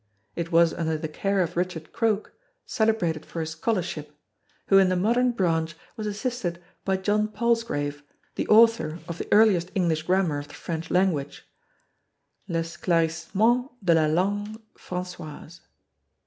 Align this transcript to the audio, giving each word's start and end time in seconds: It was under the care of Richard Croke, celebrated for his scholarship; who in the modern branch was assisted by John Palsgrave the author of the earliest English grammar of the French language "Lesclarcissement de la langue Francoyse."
It 0.35 0.51
was 0.51 0.73
under 0.73 0.97
the 0.97 1.07
care 1.07 1.41
of 1.41 1.55
Richard 1.55 1.93
Croke, 1.93 2.33
celebrated 2.65 3.23
for 3.23 3.39
his 3.39 3.51
scholarship; 3.51 4.11
who 4.65 4.79
in 4.79 4.89
the 4.89 4.95
modern 4.95 5.31
branch 5.31 5.75
was 5.95 6.07
assisted 6.07 6.59
by 6.83 6.97
John 6.97 7.27
Palsgrave 7.27 8.01
the 8.33 8.47
author 8.47 8.97
of 9.07 9.19
the 9.19 9.27
earliest 9.31 9.69
English 9.75 10.01
grammar 10.01 10.39
of 10.39 10.47
the 10.47 10.55
French 10.55 10.89
language 10.89 11.47
"Lesclarcissement 12.49 13.69
de 13.85 13.93
la 13.93 14.07
langue 14.07 14.59
Francoyse." 14.75 15.59